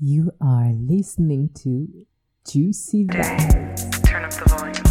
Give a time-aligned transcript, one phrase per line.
[0.00, 1.86] You are listening to
[2.50, 4.02] Juicy Vibes.
[4.04, 4.83] Turn up the volume.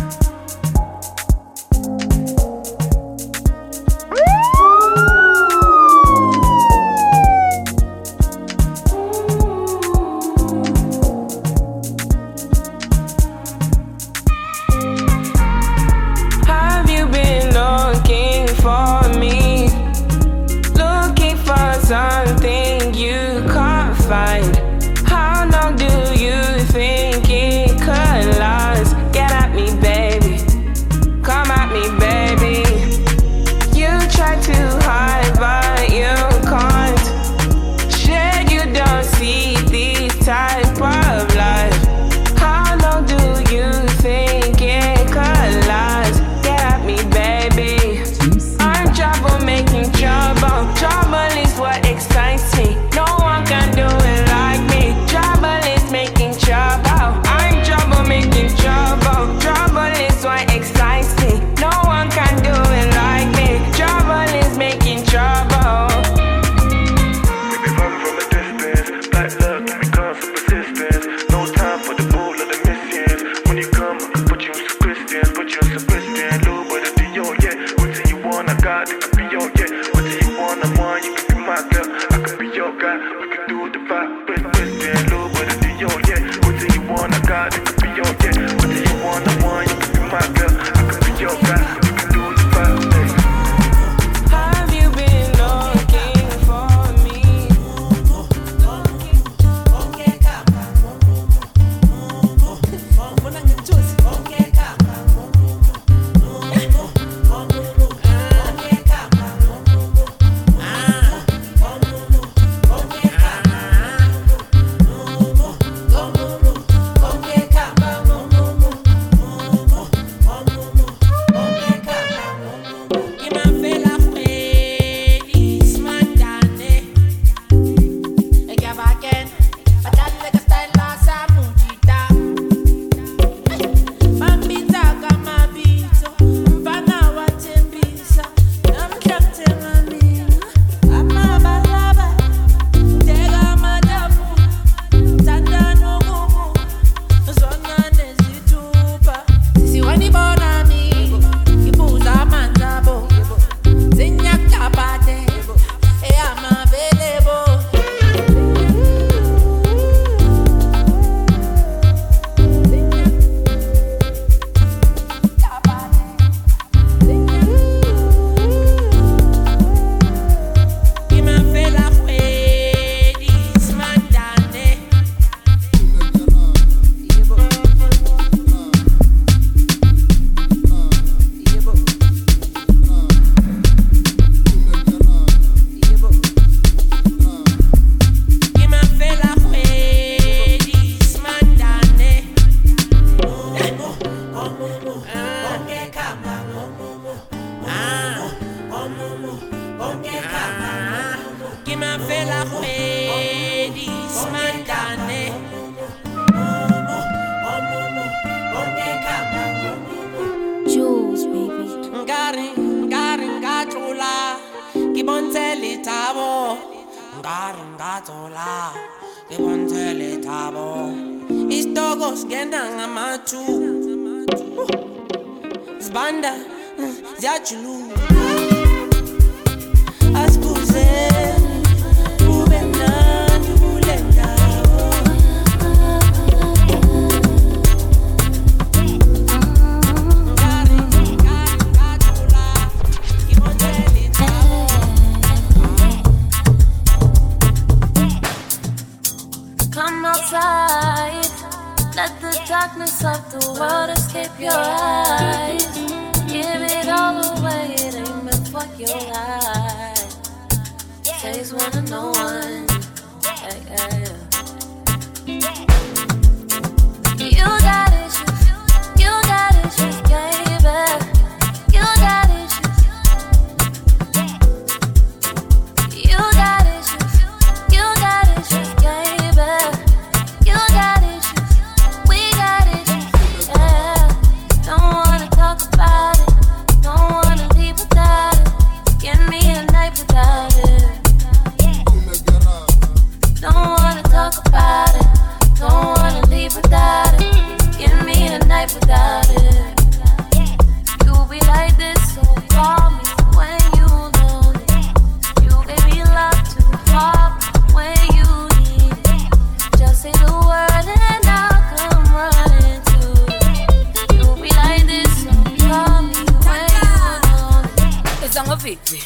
[318.33, 318.99] izango vipi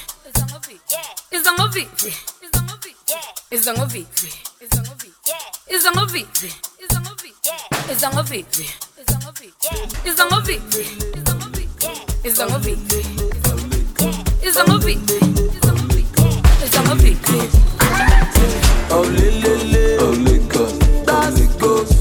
[1.36, 2.14] izango vipi
[3.52, 4.30] izango vipi
[5.76, 6.48] izango vipi
[7.90, 8.66] izango vipi
[10.06, 10.80] izango vipi
[12.24, 12.96] izango vipi
[14.48, 15.20] izango vipi
[16.70, 17.38] izango vipi
[18.90, 20.68] Oh, lily, oh, liquor,
[21.06, 21.97] that's it goes.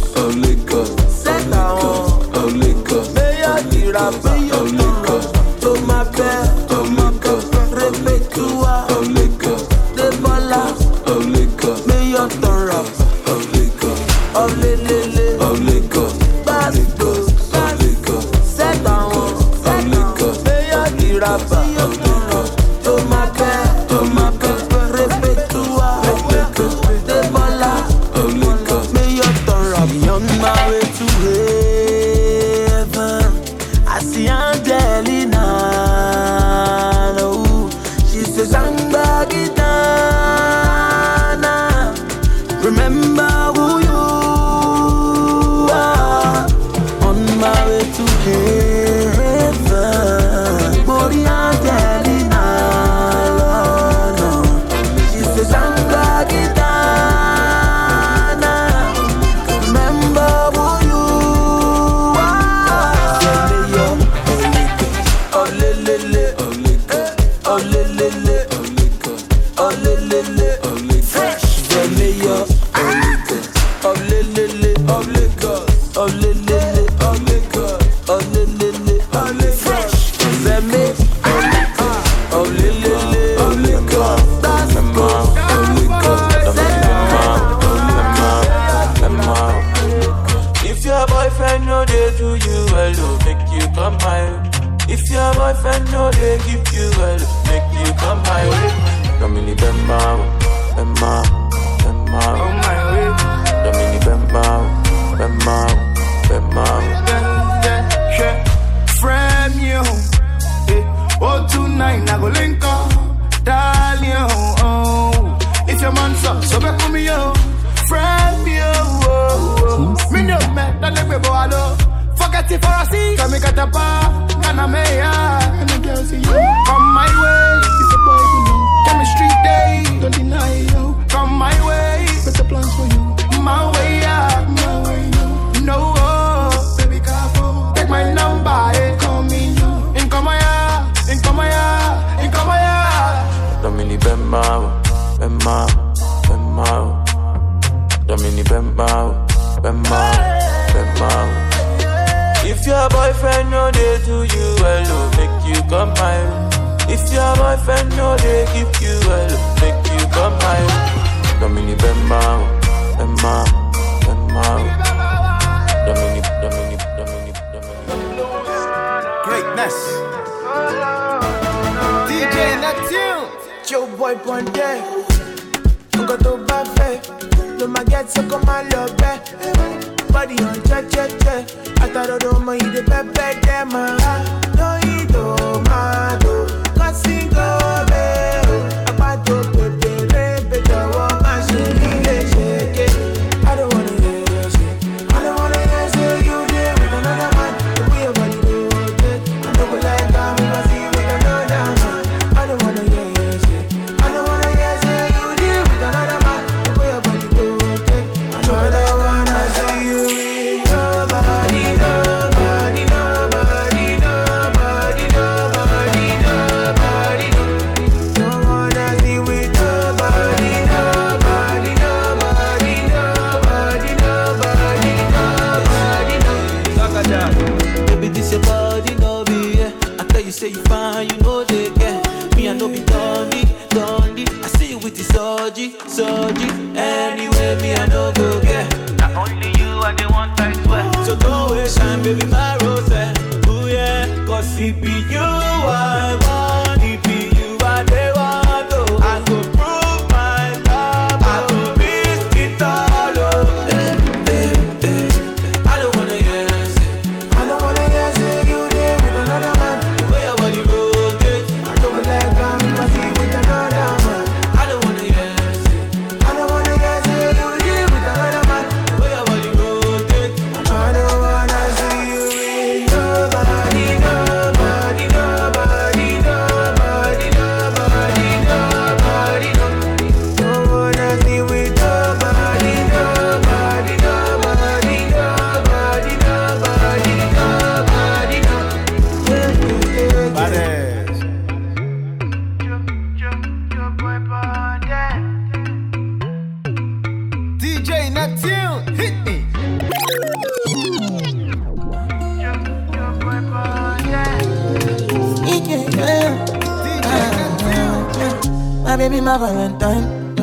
[309.08, 310.34] Baby, my Valentine.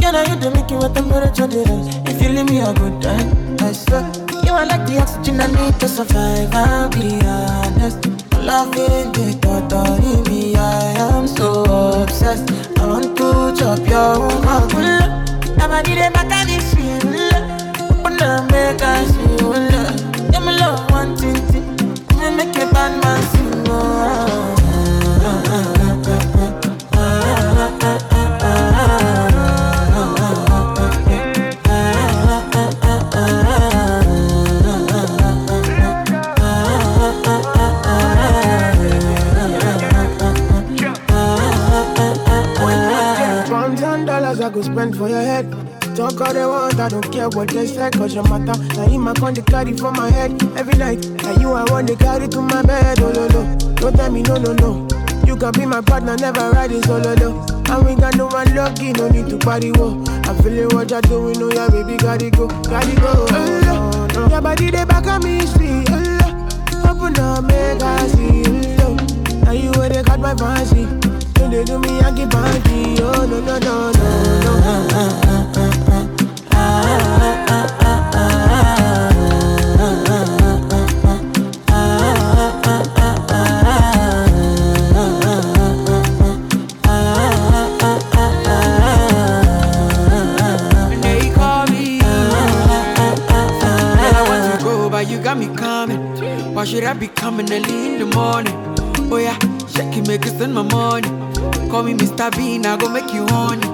[0.00, 1.88] Can I get to make you a temperature rise?
[2.08, 4.04] If you leave me a good time, I swear.
[4.44, 6.54] You are like the oxygen I need to survive.
[6.54, 8.06] I'll be honest.
[8.40, 11.64] Loving the thought of me, I am so
[12.02, 12.50] obsessed.
[12.78, 14.72] I want to chop your heart.
[15.58, 17.04] Never did a back of this shit.
[17.90, 20.32] Open up, make us see.
[20.32, 21.76] Yeah, my love, thing.
[22.18, 23.23] Me make a bad man
[44.64, 45.50] I spend for your head.
[45.94, 48.58] Talk all they want, I don't care what they say, cause your matter.
[48.76, 51.06] Now you my con they carry for my head every night.
[51.22, 53.74] Now you I want to carry to my bed, oh no no.
[53.74, 54.88] Don't tell me no no no.
[55.26, 57.74] You can be my partner, never ride it oh, solo though.
[57.74, 60.02] And we got no one lucky, no need to party whoa.
[60.24, 63.26] I'm feeling what you're doing, oh yeah, baby, gotta go, gotta go.
[63.28, 64.28] Oh, no.
[64.28, 68.42] Your body they back on me, sweet, oh, Open up, make I see,
[68.80, 68.96] oh,
[69.44, 71.03] Now you where they got my fancy.
[71.50, 74.10] They do me, I keep party, oh no no no no
[74.42, 74.54] no.
[94.90, 95.98] But you got me coming.
[96.54, 98.54] Why should I be coming early in the morning?
[99.10, 99.36] Oh yeah,
[99.66, 101.08] shake it, make it send my money.
[101.84, 102.34] Call me Mr.
[102.34, 103.68] Bean, I go make you honey.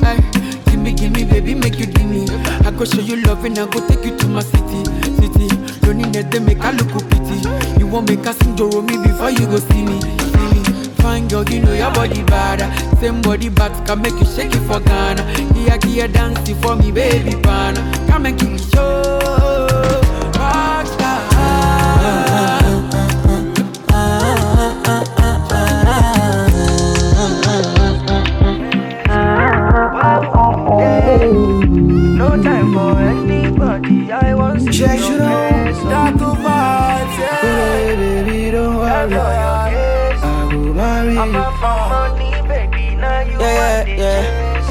[0.00, 0.16] Hey,
[0.64, 2.26] give me, give me, baby, make you give me.
[2.64, 4.82] I go show you love and I go take you to my city,
[5.20, 5.46] city.
[5.86, 7.78] Loneliness they make I look pity.
[7.78, 10.64] You won't make us Joro me before you go see me, see me.
[11.04, 12.60] Fine girl, you know your body bad.
[12.98, 15.22] Same body but can make you shake it for Ghana.
[15.52, 17.78] Here, here, dancing for me, baby pana.
[18.08, 19.99] Come and give me show.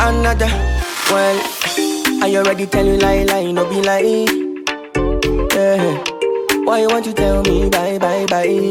[0.02, 0.48] Another.
[1.12, 1.38] Well,
[2.24, 4.26] I already tell you lie, lie, no be lie.
[5.54, 6.04] Yeah.
[6.64, 8.70] Why you want to tell me bye, bye, bye?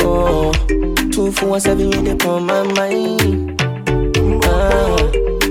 [0.00, 0.52] Oh,
[1.12, 3.60] two, four, seven, you dey on my mind.
[4.44, 4.96] Ah,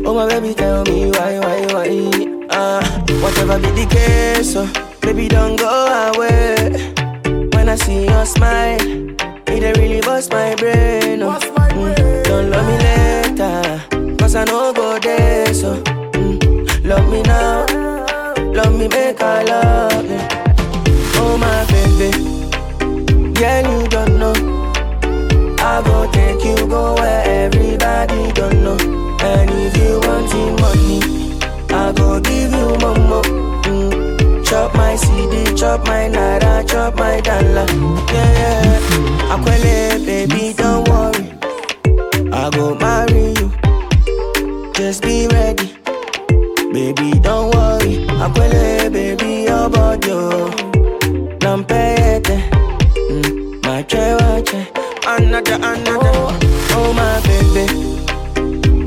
[0.05, 2.47] oh my baby, tell me why, why, why?
[2.49, 2.81] Ah,
[3.21, 4.67] whatever be the case, so
[5.01, 5.69] baby, don't go
[6.15, 6.55] away.
[7.53, 8.79] When I see your smile,
[9.47, 11.21] it really bust my brain.
[11.23, 11.39] Oh.
[11.71, 12.77] Mm, don't love me
[14.31, 15.53] cause I know go there.
[15.53, 17.65] So mm, love me now,
[18.53, 20.19] love me make I love you.
[21.19, 22.11] Oh my baby,
[23.33, 24.33] girl you don't know.
[25.59, 28.77] I go take you go where everybody don't know.
[29.21, 31.01] And if you want the money,
[31.69, 33.21] I go give you momo.
[33.63, 37.65] Mm, chop my CD, chop my naira, chop my dollar.
[38.13, 39.35] Yeah, yeah.
[39.35, 42.31] Akwele, baby, don't worry.
[42.31, 43.30] I go marry.
[44.81, 45.67] Just be ready.
[46.73, 47.93] Baby, don't worry.
[48.23, 50.09] Akwele, baby, your body.
[50.11, 50.49] oh.
[51.43, 52.37] Nampete.
[53.11, 54.61] Mm, my chewache.
[55.05, 56.35] Another, another.
[56.73, 57.65] Oh, my baby.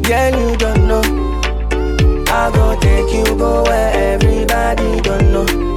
[0.03, 1.03] Girl, you don't know.
[2.27, 5.74] I go take you go where everybody don't know.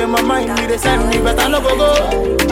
[0.00, 2.49] In my mind, me they send me, but I no go go.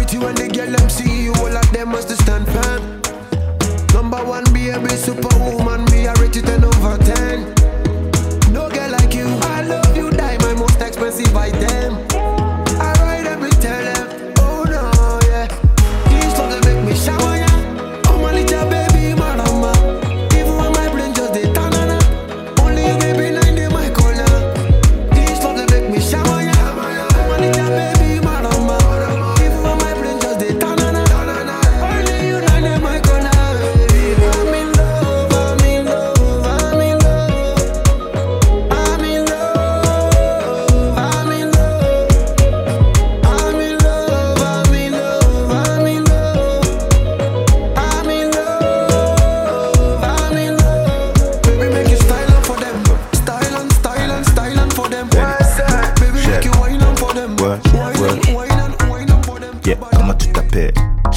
[0.00, 3.02] Priority when they get them see you, all of them must stand firm.
[3.92, 7.59] Number one, baby, superwoman, me I rate you 10 over 10.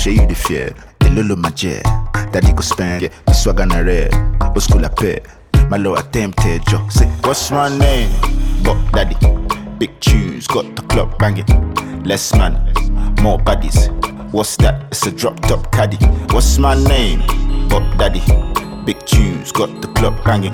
[0.04, 0.74] J'ai eu des fiers,
[1.06, 1.82] et lolo ma jet.
[2.34, 4.14] Daddy go spend, yeah, the swag on a red.
[4.54, 5.24] Au school la paix,
[5.70, 6.82] my low attempted, yo.
[6.90, 8.10] Say, what's my name?
[8.66, 9.16] Bop Daddy.
[9.80, 11.46] Big tunes, got the club banging.
[12.04, 12.52] Less man,
[13.22, 13.88] more baddies.
[14.34, 14.88] What's that?
[14.92, 15.96] It's a drop top caddy.
[16.34, 17.22] What's my name?
[17.70, 18.20] Bop Daddy.
[18.84, 20.52] Big tunes, got the club banging.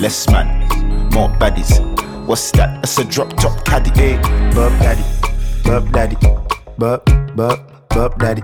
[0.00, 0.68] Less man,
[1.14, 1.80] more baddies.
[2.26, 2.84] What's that?
[2.84, 3.88] It's a drop top caddy.
[3.94, 4.16] Hey,
[4.54, 5.02] Bop Daddy,
[5.64, 6.16] Bop Daddy,
[6.76, 7.02] Bub,
[7.34, 8.42] Bub, Bop Daddy,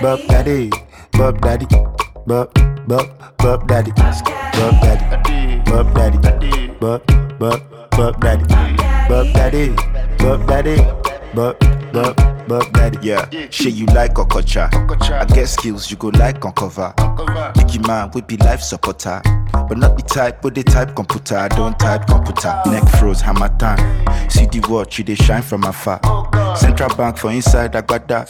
[0.00, 0.70] Bop Daddy,
[1.12, 1.66] Bop Daddy,
[2.26, 2.54] Bub,
[2.86, 3.06] Bub,
[3.38, 7.02] Bop Daddy, Bop Daddy, Bop Daddy, Bub,
[7.40, 8.44] Bub, Bop Daddy,
[9.08, 9.74] Bop Daddy,
[10.18, 10.76] Bop Daddy,
[11.34, 11.58] Bub,
[11.92, 12.98] Bub, Bop Daddy.
[13.02, 14.72] Yeah, shit you like Okocha.
[15.12, 16.94] I get skills you go like on cover.
[17.56, 19.20] Nicky man, we be life supporter.
[19.52, 21.36] But not the type, but the type computer.
[21.36, 22.60] I don't type computer.
[22.66, 23.78] Neck froze, hammer time.
[24.30, 26.00] See the watch, you they shine from afar.
[26.56, 28.26] Central bank for inside Agbada.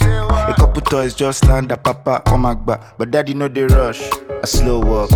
[0.51, 2.99] A couple toys just land a papa my back.
[2.99, 4.03] But daddy know they rush.
[4.03, 5.11] I slow walk.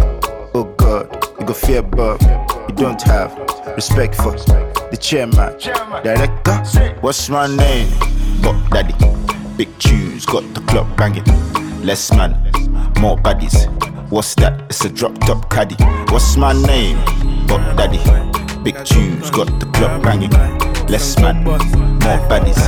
[0.54, 2.20] Oh God, you go fear Bob.
[2.68, 3.36] You don't have
[3.74, 5.58] respect for the chairman,
[6.04, 6.98] director.
[7.00, 7.88] What's my name?
[8.42, 8.94] Bop Daddy.
[9.56, 11.24] Big tunes, got the club banging.
[11.84, 12.32] Less man,
[13.00, 13.66] more baddies.
[14.10, 14.60] What's that?
[14.68, 15.76] It's a drop top caddy.
[16.12, 16.96] What's my name?
[17.46, 17.98] Bop Daddy.
[18.62, 20.30] Big tunes, got the club banging.
[20.88, 21.58] Less man, more
[22.28, 22.60] baddies.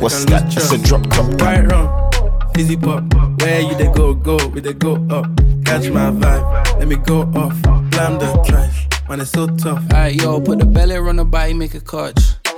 [0.00, 0.54] What's that?
[0.56, 1.66] It's a drop top Right caddy.
[1.68, 2.10] wrong,
[2.54, 3.02] fizzy pop.
[3.40, 5.26] Where you they go, go, we they go up.
[5.64, 7.60] Catch my vibe, let me go off.
[7.90, 9.82] Blam the trash, man, it's so tough.
[9.92, 12.20] Alright, yo, put the belly on the body, make a catch.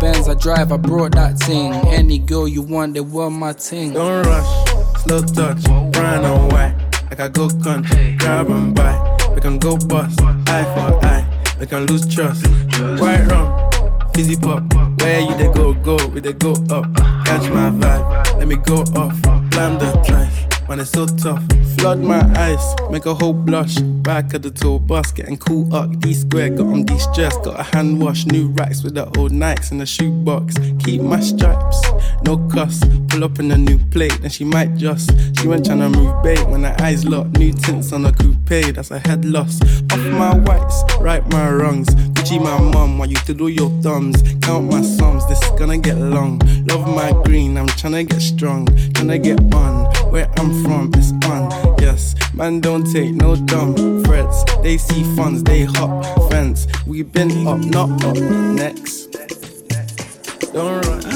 [0.00, 1.72] Benz I drive, I brought that thing.
[1.88, 3.92] Any girl you want, they want my ting.
[3.92, 6.74] Don't rush, slow touch, and white.
[7.10, 8.94] Like I go country, grab and buy.
[9.34, 11.26] We can go bust, eye for eye.
[11.60, 12.46] We can lose trust.
[13.00, 13.70] Right wrong,
[14.14, 14.62] fizzy pop.
[15.00, 16.86] Where you they go, go, we they go up.
[17.26, 19.20] Catch my vibe, let me go off.
[19.50, 20.46] Blam the trash,
[20.80, 21.42] it's so tough.
[21.78, 23.76] Flood my eyes, make a whole blush.
[23.76, 25.98] Back of the tour bus, getting cool up.
[26.00, 27.36] D square, got on de stress.
[27.38, 30.54] Got a hand wash, new racks with the old Nikes in the shoebox.
[30.84, 31.80] Keep my stripes,
[32.24, 32.82] no cuss.
[33.08, 35.10] Pull up in a new plate, then she might just.
[35.38, 37.38] She went tryna move bait when her eyes locked.
[37.38, 39.60] New tints on a coupe, that's a head loss.
[39.92, 41.88] Off my whites, right my wrongs.
[42.14, 44.22] Gucci my mum, while you do your thumbs.
[44.42, 46.38] Count my sums, this is gonna get long.
[46.66, 48.66] Love my green, I'm tryna get strong.
[48.66, 51.50] Tryna get on, where I'm from, it's on.
[51.80, 54.44] Yes, man, don't take no dumb threats.
[54.62, 56.66] They see funds, they hop fence.
[56.86, 58.16] We been up, not up.
[58.16, 59.10] Next.
[60.52, 61.11] Don't run.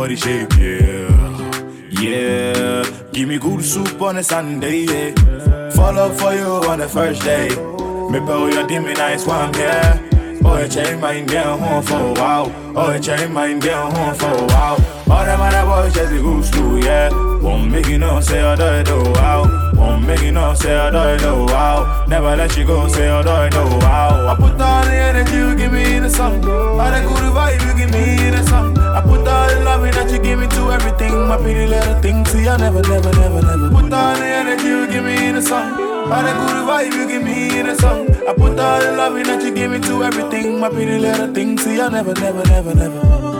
[0.00, 1.10] Body shape, yeah.
[1.90, 2.82] Yeah.
[3.12, 5.70] Give me good soup on a Sunday, yeah.
[5.72, 7.48] Follow for you on the first day.
[8.12, 10.00] Me bow your dimmy nice one, yeah.
[10.42, 12.50] Oh, a chain mine down home for a while.
[12.74, 14.78] Oh, a chain mine down home for a while.
[15.12, 17.10] All them other boys just a goose too, yeah.
[17.42, 19.12] Won't make you know, say oh, I do it, oh,
[20.32, 22.04] know, say I do it, oh, wow.
[22.06, 24.28] Never let you go, say I do it, oh, wow.
[24.28, 26.44] I put all the energy you give me in the song.
[26.44, 28.78] All the good vibe you give me in the song.
[28.78, 31.12] I put all the loving that you give me to everything.
[31.28, 33.70] My pretty little thing, see, I never, never, never, never.
[33.70, 35.72] Put all the energy you give me in the song.
[36.12, 38.08] All the good vibe you give me in the song.
[38.28, 40.60] I put all the loving that you give me to everything.
[40.60, 43.39] My pretty little thing, see, I never, never, never, never.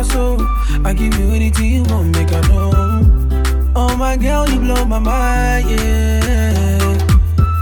[0.00, 0.38] My soul.
[0.86, 3.72] I give you anything you want, make I know.
[3.76, 6.80] Oh my girl, you blow my mind, yeah.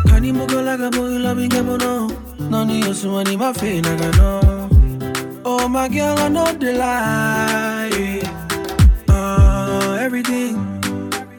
[0.08, 1.94] Kani moko like a boy, love me, come on, no.
[2.38, 4.68] No need you, so I my like I know.
[5.44, 8.22] Oh my girl, I know the lie.
[9.08, 10.54] Uh, everything,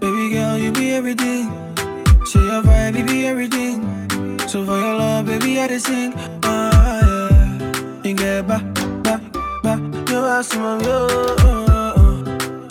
[0.01, 1.45] baby girl, you be everything.
[2.25, 3.77] Say your vibe, you be everything.
[4.49, 6.13] So for your love, baby, I just sing.
[6.43, 8.01] Ah, yeah.
[8.03, 8.78] You get ba, ba, ba.
[10.09, 10.97] You ask me, yo.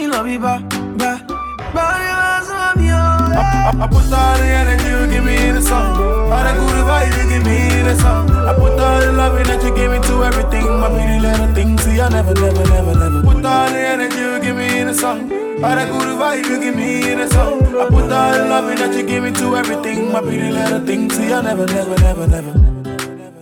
[0.01, 0.59] You love me, ba,
[0.99, 1.23] ba,
[1.73, 1.85] ba.
[2.03, 2.97] You ask me, yo.
[2.97, 5.95] I, I put all the energy you give me in the song.
[5.97, 8.29] All the good vibe you give me in the song.
[8.31, 10.67] I put all the loving that you give me to everything.
[10.81, 13.23] My pretty little thing, see, I never, never, never, never.
[13.23, 15.31] Put all the energy you give me in the song.
[15.63, 17.63] All the good vibe you give me in the song.
[17.79, 20.11] I put all the loving that you give me to everything.
[20.11, 22.53] My pretty little thing, see, I never, never, never, never.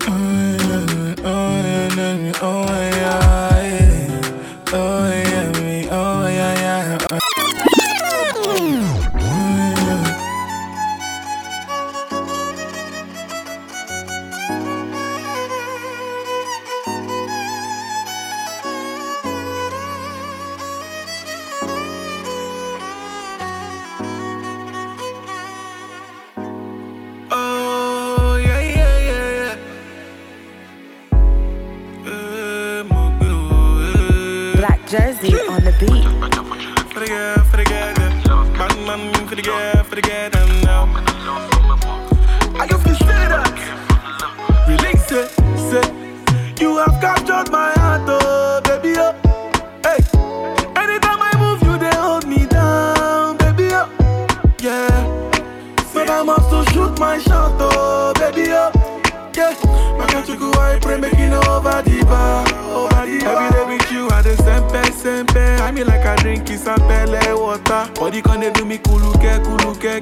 [0.04, 3.25] Mm, mm, mm, oh, yeah, oh, yeah, yeah.
[68.26, 69.22] Can dey do me kuluke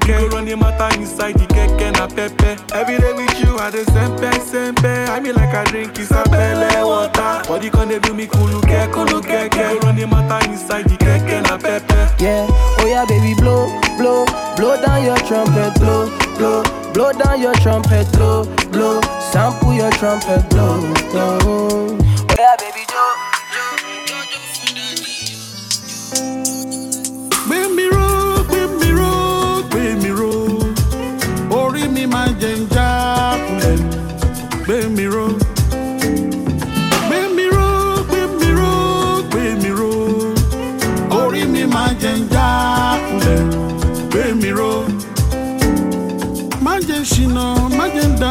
[0.00, 0.08] ke.
[0.08, 2.56] You go run the matter inside the keke na pepe.
[2.74, 5.08] Every day with you, I dey sempe sempe.
[5.08, 7.42] I mean like I drink isapele water.
[7.48, 9.56] Body can dey do me kuluke ke.
[9.56, 11.94] You go run the matter inside the keke na pepe.
[12.22, 12.46] Yeah,
[12.80, 13.66] oh yeah, baby, blow,
[13.98, 14.24] blow,
[14.56, 16.08] blow down your trumpet, blow,
[16.38, 16.62] blow,
[16.94, 19.00] blow down your trumpet, blow, blow,
[19.32, 21.38] sample your trumpet, blow, blow.
[21.44, 22.83] Oh yeah, baby,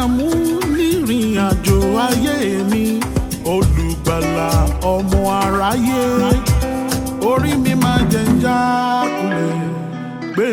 [0.04, 0.28] dààmú
[0.76, 2.36] nírìn àjò ayé
[2.70, 2.84] mi.
[3.54, 4.50] Olùgbàlà
[4.94, 6.02] ọmọ aráyé
[7.30, 8.58] orí mi máa jẹ ń já
[9.16, 9.56] kulẹ̀
[10.34, 10.46] gbé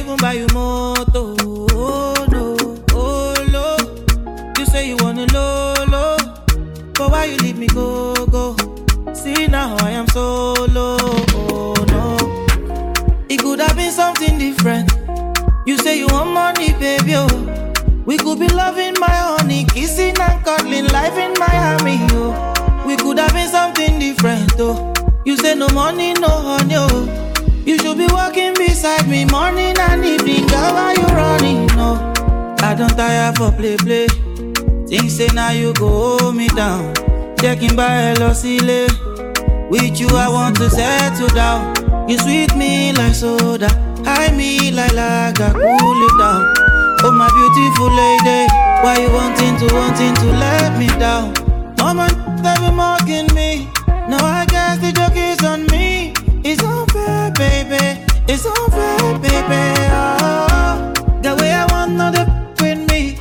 [0.00, 1.36] even buy you moto.
[1.72, 2.56] Oh no,
[2.92, 4.52] oh no.
[4.58, 6.16] You say you wanna lolo,
[6.94, 8.56] but why you leave me go go?
[9.12, 10.96] See now I am solo.
[11.34, 14.90] Oh no, it could have been something different.
[15.66, 17.12] You say you want money, baby.
[17.14, 17.28] Oh,
[18.06, 21.98] we could be loving my honey, kissing and cuddling, life in Miami.
[22.12, 24.52] Oh, we could have been something different.
[24.58, 24.94] Oh,
[25.26, 26.74] you say no money, no honey.
[26.76, 27.19] Oh,
[27.66, 30.46] you should be walking beside me morning and evening.
[30.46, 31.66] Girl, why you running?
[31.76, 32.12] No,
[32.60, 34.06] I don't tire for play play.
[34.86, 36.94] Think say now you go hold me down.
[37.38, 38.88] Checking by Elosile.
[39.70, 42.08] With you, I want to settle down.
[42.08, 43.68] You sweet me like soda.
[44.04, 46.54] High me like lager, cool it down.
[47.02, 48.48] Oh my beautiful lady,
[48.82, 51.32] why you wanting to wanting to let me down?
[51.78, 52.08] Mama,
[52.42, 53.68] they be mocking me.
[54.08, 56.12] Now I guess the joke is on me.
[56.42, 56.79] It's unfair,
[57.40, 57.84] baby.
[58.28, 59.62] It's unfair, baby.
[59.96, 60.92] Oh,
[61.24, 62.24] the way I want know the
[62.60, 63.18] with me.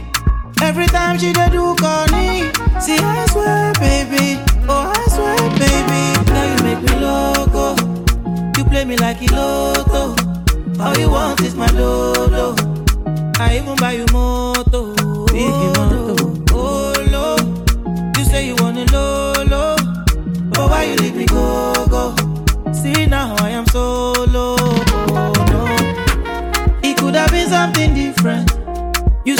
[0.61, 2.51] Every time she dey do corny.
[2.83, 4.25] See, I swear, baby.
[4.67, 6.01] Oh, I swear, baby.
[6.33, 7.65] Now you make me loco.
[8.57, 10.03] You play me like a lotto.
[10.83, 12.55] All you want is my dodo.
[13.39, 14.93] I even buy you moto.
[15.31, 15.53] Big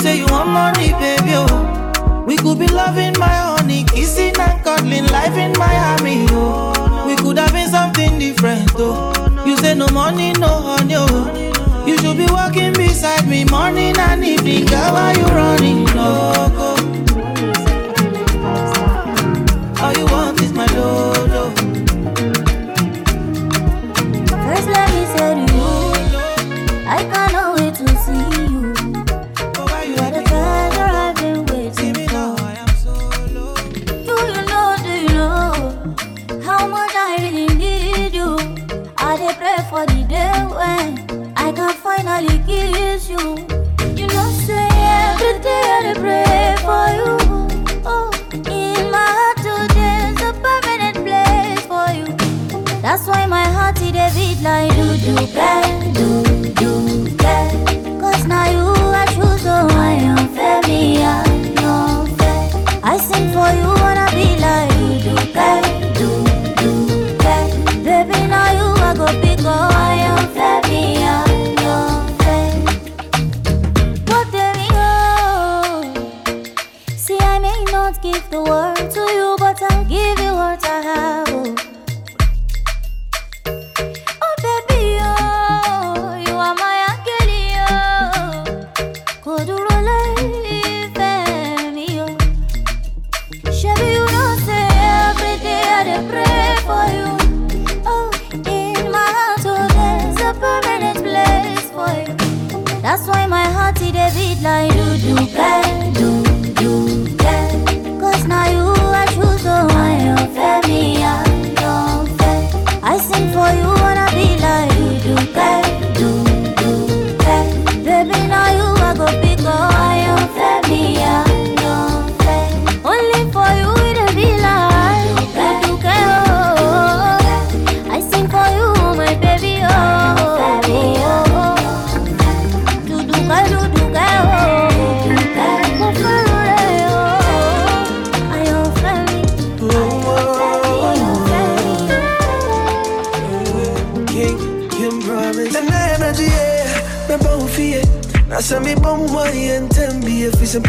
[0.10, 1.34] say you want money, baby.
[1.36, 2.24] Oh.
[2.26, 6.26] We could be loving my honey, kissing and cuddling, life in Miami.
[6.30, 7.06] Oh.
[7.08, 8.72] We could have been something different.
[8.76, 9.14] Oh.
[9.46, 10.96] You say no money, no honey.
[10.98, 11.86] Oh.
[11.86, 14.66] You should be walking beside me morning and evening.
[14.66, 15.84] Girl, why you running?
[15.98, 16.10] No,
[16.58, 16.70] go.
[19.82, 21.44] All you want is my dodo.
[24.46, 25.59] First, let me say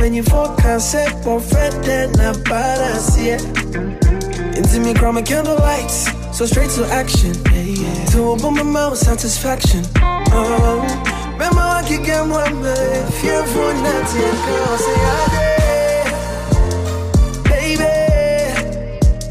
[0.01, 3.31] penny for concept for Fred then na para see
[4.57, 7.35] Into me chroma candle lights, so straight to action.
[7.53, 8.05] Yeah, yeah.
[8.13, 9.85] To open my mouth, satisfaction.
[10.33, 10.83] Oh,
[11.33, 13.13] remember I can get one man.
[13.21, 16.13] Fear for nothing, girl, say I did.
[17.51, 17.95] Baby,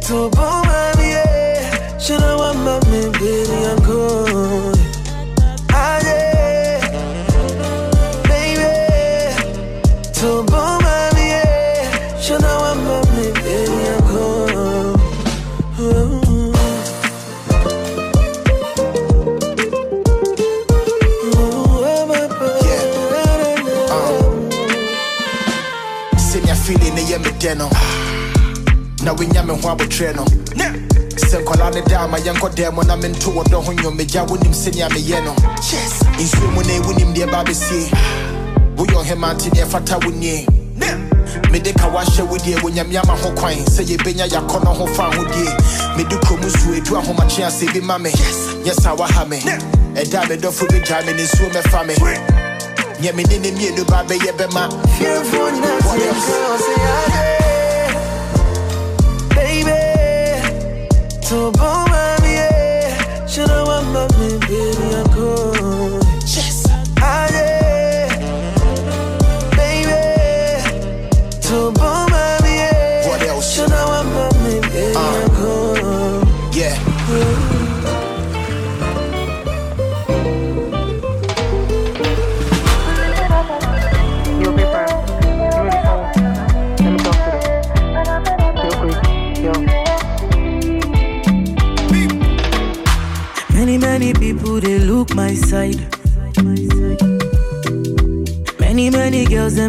[0.05, 1.97] to open my yeah.
[1.97, 3.31] Should I want my baby,
[3.65, 4.28] I'm good.
[27.39, 27.69] Feeling ne yɛ me dɛ no
[29.03, 30.25] na wonya me ho abotrɛ no
[31.15, 34.25] sɛ nkɔla ne da ama yɛnkɔ dɛ mu na mento wɔ dɔ ho nnwom megya
[34.27, 35.33] wonim sɛnea meyɛ no
[36.17, 37.89] nsuo mu ne wonim deɛ ba bɛsie
[38.75, 40.45] woyɛ ɔhema nte neɛ fata wo nie.
[41.51, 43.53] Mede ka wahyɛ wo deɛ wonyame ama ho kwan.
[43.65, 47.97] Sɛ yɛbɛnya yɛakɔ no ho fa ahodie mede kurom suo edu ahomakye asɛ bi ma
[47.97, 48.11] me.
[48.63, 49.39] Nyɛ sa waha me.
[49.95, 52.38] Ɛda a medɔfo bɛgyaa me ne nsuo mɛfa me
[53.01, 54.63] nyɛ me ne ne mmienu ba bɛyɛ bɛma
[54.97, 57.38] Fearful nothing, girl,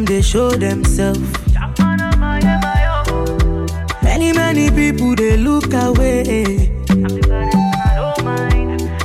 [0.00, 1.20] them they show themselves.
[4.02, 6.70] Many, many people they look away.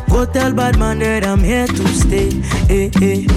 [0.09, 2.31] Go tell bad man that I'm here to stay.
[2.67, 3.27] Hey, hey.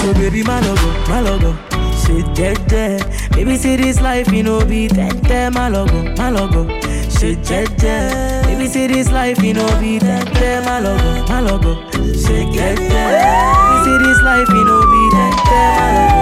[0.00, 1.56] So baby, my logo, my logo.
[1.72, 2.04] Oh.
[2.06, 3.00] Shit dead there.
[3.30, 5.50] Baby, see this life, you know, be dead there.
[5.50, 6.66] My logo, oh, my logo.
[6.68, 6.80] Oh.
[7.18, 8.44] Shit dead there.
[8.44, 10.62] Baby, see this life, you know, be dead there.
[10.62, 11.74] My logo, my logo.
[11.90, 13.22] Shit dead there.
[13.22, 15.76] Baby, see this life, you know, be dead there.
[15.80, 16.15] My logo,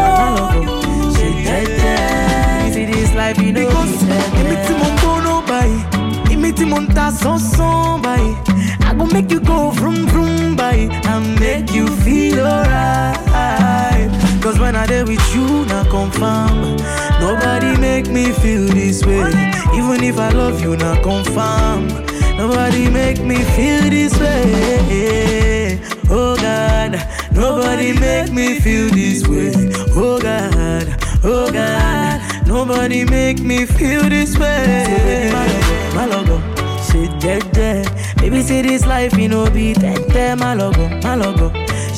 [3.14, 4.44] life, you know, be dead there.
[4.44, 5.70] Imiti mon bono bai,
[6.32, 8.34] imiti mon ta son son bai.
[8.86, 14.10] I go make you go vroom vroom bai, and make you feel alright.
[14.42, 16.76] Cause when I there with you, not confirm.
[17.20, 19.30] Nobody make me feel this way.
[19.74, 21.88] Even if I love you, not confirm.
[22.36, 25.80] Nobody make me feel this way.
[26.10, 27.00] Oh God,
[27.32, 29.52] nobody make me feel this way.
[29.96, 30.94] Oh God,
[31.24, 32.20] oh God,
[32.54, 35.28] nobody make me feel this way.
[35.92, 36.38] My logo,
[36.86, 37.84] shit dead there.
[38.18, 41.48] Baby, say this life, you know, be tete, my logo, my logo.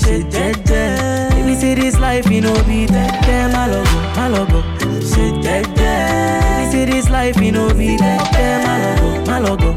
[0.00, 1.30] Shit, jeje.
[1.30, 4.62] Baby, say this life, you know, be tete, my logo, my logo.
[5.10, 5.92] Shit, jeje.
[6.40, 9.74] Baby, say this life, you know, be tete, my logo, my logo.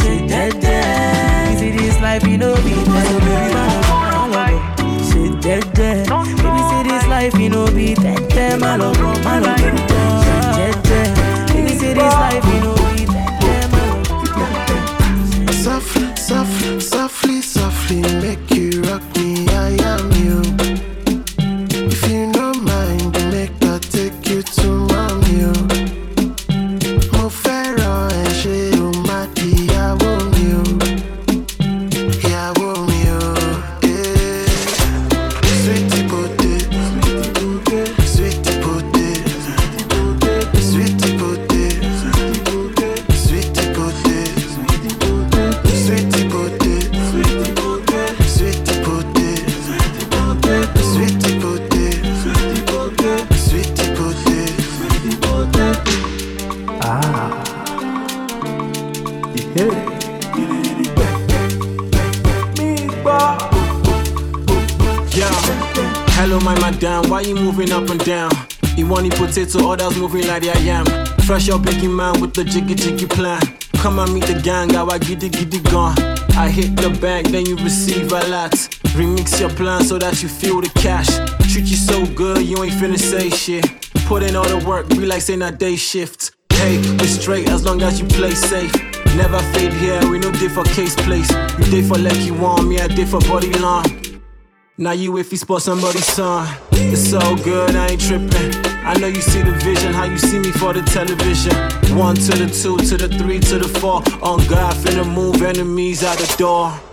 [0.00, 0.76] Shit, jeje.
[1.44, 4.56] Baby, say this life, you know, be my logo, my logo.
[5.08, 6.06] Shit, jeje.
[6.08, 9.91] Baby, say this life, you know, be tete, my logo, my logo.
[12.02, 12.81] This life, you know,
[69.82, 70.84] potato, others moving like I am.
[71.24, 73.40] Fresh up, biggie man with the jiggy jiggy plan.
[73.74, 75.96] Come and meet the gang, I giddy giddy gone.
[76.36, 78.52] I hit the bank, then you receive a lot.
[78.94, 81.08] Remix your plan so that you feel the cash.
[81.52, 83.64] Treat you so good, you ain't finna say shit.
[84.06, 86.32] Put in all the work, be like saying a day shift.
[86.52, 88.72] Hey, we straight as long as you play safe.
[89.16, 91.30] Never fade here, we no day for case place.
[91.58, 93.84] You day for lucky one, me I day for body long.
[94.78, 96.48] Now you if you spot somebody's son.
[96.72, 98.71] It's so good, I ain't tripping.
[98.84, 101.54] I know you see the vision, how you see me for the television.
[101.96, 104.02] One to the two, to the three, to the four.
[104.22, 106.91] On God, finna move enemies out the door.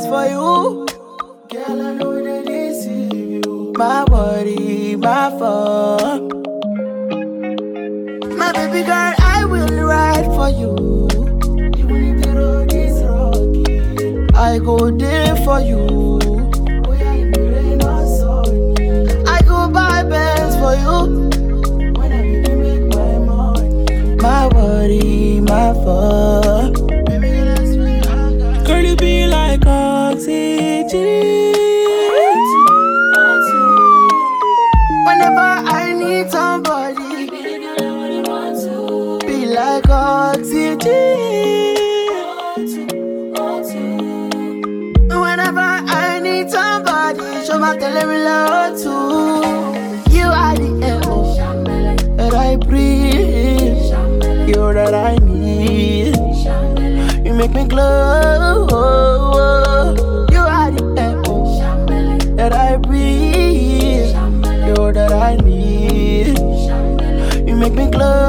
[0.00, 0.86] Fly for you.
[1.48, 3.72] Girl, I know they deceive you.
[3.76, 6.32] My body, my fault.
[8.36, 10.74] My baby girl, I will ride for you.
[11.78, 14.26] Even if the road is rocky.
[14.34, 15.88] I go there for you.
[19.26, 21.28] I go buy bands for you.
[21.94, 22.08] My
[23.18, 24.16] money.
[24.16, 26.57] My body, my fault.
[47.80, 48.94] That you love to.
[50.14, 51.00] You are the air
[52.16, 53.76] that I breathe.
[54.48, 56.16] You're that I need.
[57.26, 59.17] You make me glow.
[67.78, 68.27] You make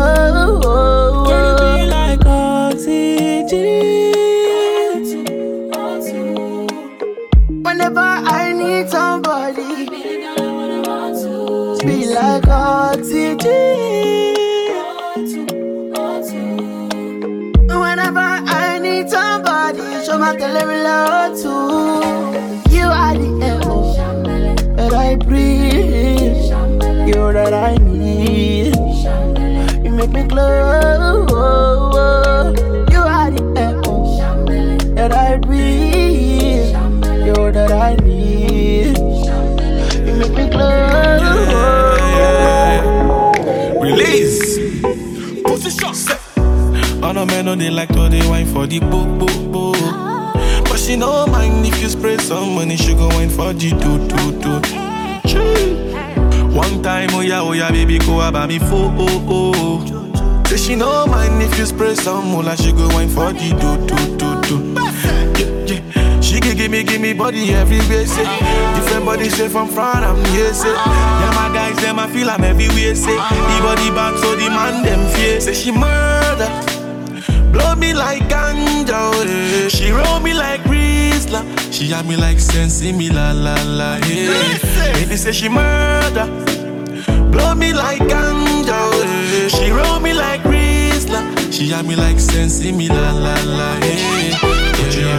[69.39, 73.15] Straight from front, I'm here, say Yeah, my guys, them, I feel I'm everywhere, say
[73.15, 76.49] The body back, so the man, them fear Say she murder
[77.53, 79.69] Blow me like ganja, eh.
[79.69, 81.41] she roll me like Rizla.
[81.71, 83.95] She had me like sensi me la la la.
[84.05, 84.93] Yeah.
[84.93, 86.25] Baby say she murder.
[87.31, 88.91] Blow me like ganja.
[89.03, 89.47] eh.
[89.47, 91.51] She roll me like Rizla.
[91.51, 93.77] She had me like sensi me la la la.
[93.79, 94.18] Yeah.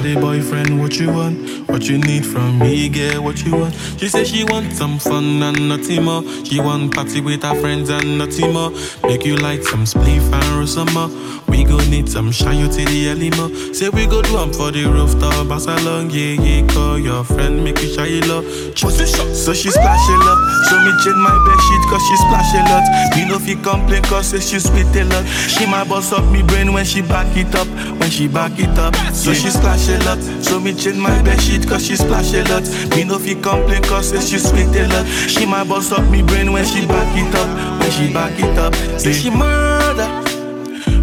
[0.03, 1.69] Boyfriend, what you want?
[1.69, 3.75] What you need from me, girl, what you want?
[3.99, 6.23] She say she want some fun and nothing more.
[6.45, 8.71] She want party with her friends and nothing more.
[9.05, 11.11] Make you like some spliff and some more.
[11.51, 13.51] We go need some shine you to the more.
[13.75, 16.67] Say we go do 'em for the rooftop, pass along, yeah, yeah.
[16.69, 18.45] Call your friend, make you shy love.
[18.77, 20.39] So she splash a lot.
[20.69, 22.85] So me change my bed sheet cause she splash a lot.
[23.17, 25.25] Me no fi complain cause say she sweet a lot.
[25.27, 27.69] She my boss up me brain when she back it up,
[28.01, 28.95] when she back it up.
[29.13, 30.19] So she splash a lot.
[30.43, 32.65] So me change my bed sheet cause she splash a lot.
[32.97, 35.07] Me no fi complain cause say she sweet a lot.
[35.29, 38.59] She my boss up me brain when she back it up, when she back it
[38.59, 38.75] up.
[38.99, 40.10] Say she murder.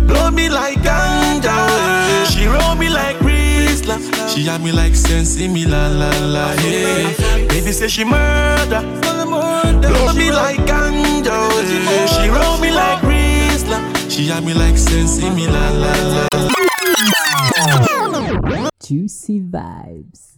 [0.07, 1.55] Blow me like ganja.
[2.31, 3.97] She roll me like Rizla.
[4.29, 6.53] She had me like sensi me la la la.
[6.63, 7.47] Yeah.
[7.47, 8.81] Baby say she murder.
[9.81, 11.37] Blow me like ganja.
[12.13, 13.79] She roll me like Rizla.
[14.09, 16.27] She had me like sensi me la la la.
[18.81, 20.36] Juicy vibes.